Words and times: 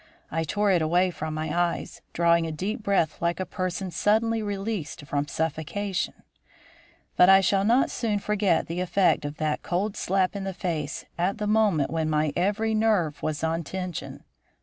I 0.31 0.43
tore 0.45 0.71
it 0.71 0.81
away 0.81 1.11
from 1.11 1.35
my 1.35 1.55
eyes, 1.55 2.01
drawing 2.11 2.47
a 2.47 2.51
deep 2.51 2.81
breath 2.81 3.21
like 3.21 3.39
a 3.39 3.45
person 3.45 3.91
suddenly 3.91 4.41
released 4.41 5.05
from 5.05 5.27
suffocation; 5.27 6.15
but 7.15 7.29
I 7.29 7.39
shall 7.39 7.63
not 7.63 7.91
soon 7.91 8.17
forget 8.17 8.65
the 8.65 8.81
effect 8.81 9.25
of 9.25 9.37
that 9.37 9.61
cold 9.61 9.95
slap 9.95 10.35
in 10.35 10.43
the 10.43 10.55
face 10.55 11.05
at 11.19 11.37
the 11.37 11.45
moment 11.45 11.91
when 11.91 12.09
my 12.09 12.33
every 12.35 12.73
nerve 12.73 13.21
was 13.21 13.43
on 13.43 13.63
tension. 13.63 14.23